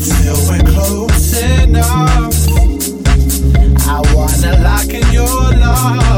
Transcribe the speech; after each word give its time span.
Feel 0.00 0.34
we're 0.48 0.62
close 0.64 1.42
enough. 1.42 2.34
I 3.86 4.00
wanna 4.14 4.62
lock 4.62 4.88
in 4.88 5.12
your 5.12 5.26
love. 5.26 6.09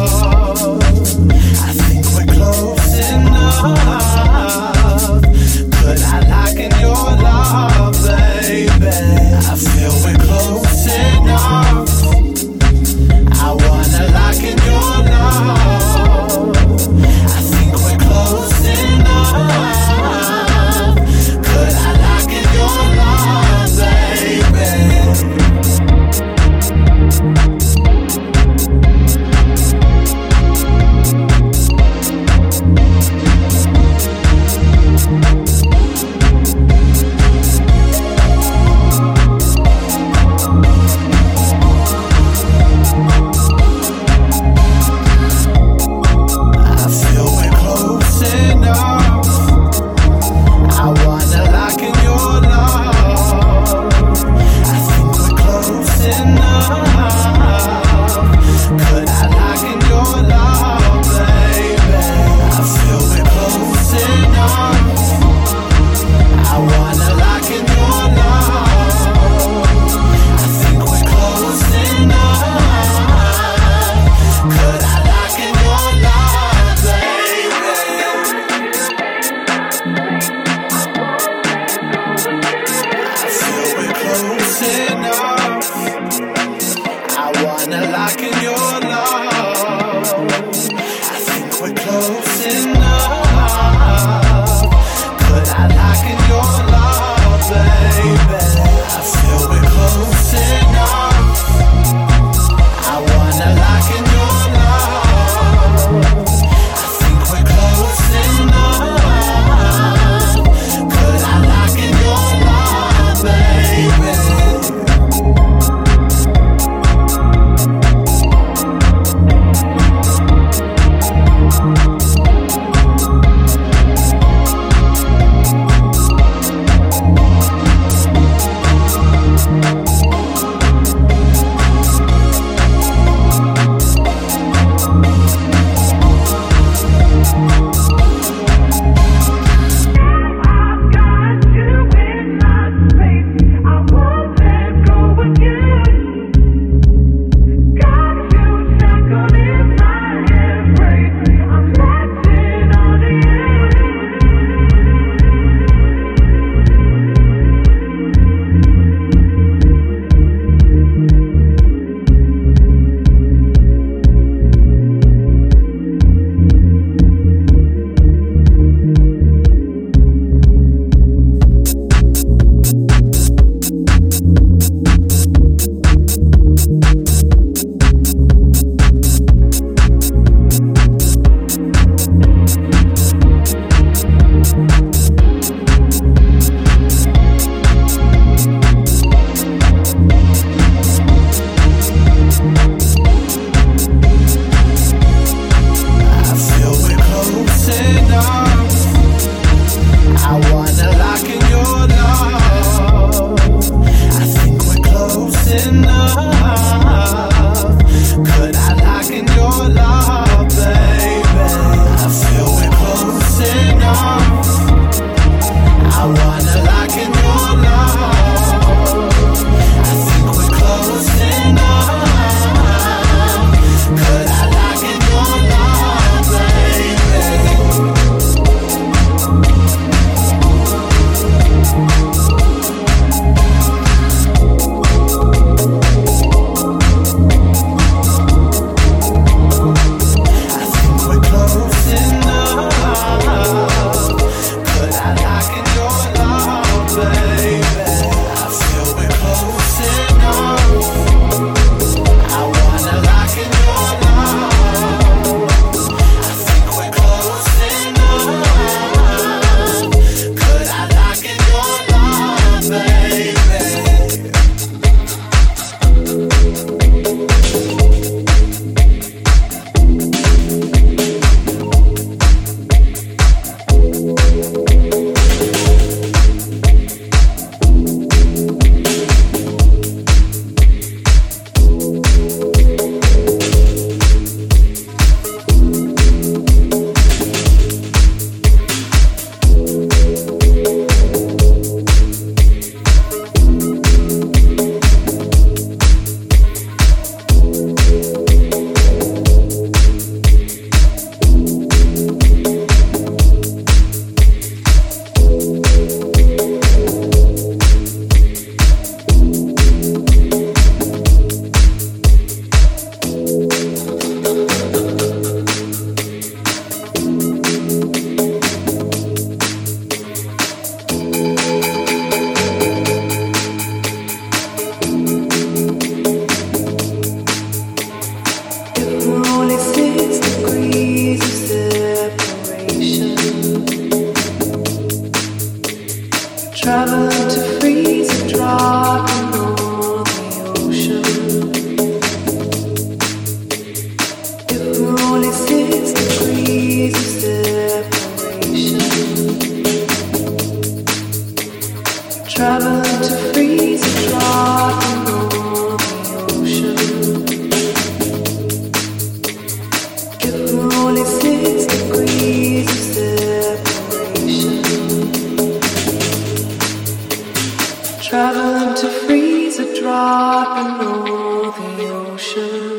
Traveling 368.12 368.75
to 368.75 368.88
freeze 369.07 369.59
a 369.59 369.81
drop 369.81 370.79
below 370.79 371.51
the 371.51 371.88
ocean. 371.88 372.72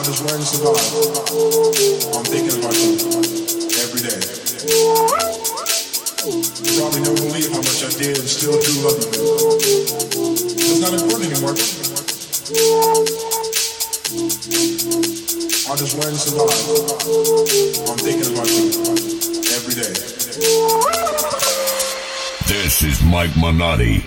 I 0.00 0.02
just 0.02 0.24
learned 0.24 0.40
to 0.40 0.46
survive. 0.48 0.80
I'm 2.16 2.24
thinking 2.24 2.56
about 2.58 2.72
you 2.72 2.96
every 3.84 4.00
day. 4.00 4.16
You 6.56 6.72
probably 6.80 7.04
don't 7.04 7.20
believe 7.20 7.52
how 7.52 7.60
much 7.60 7.84
I 7.84 7.92
did 8.00 8.16
and 8.16 8.24
still 8.26 8.56
do 8.56 8.80
love 8.80 8.96
you. 8.96 9.60
It's 10.56 10.80
not 10.80 10.96
important 10.96 11.36
anymore. 11.36 11.52
I'll 15.68 15.76
just 15.76 15.92
learn 16.00 16.14
to 16.14 16.18
survive. 16.18 16.64
I'm 17.90 17.98
thinking 18.00 18.32
about 18.32 18.48
you 18.48 18.72
every 19.52 19.74
day. 19.76 19.92
This 22.48 22.82
is 22.84 23.02
Mike 23.04 23.36
Minotti. 23.36 24.02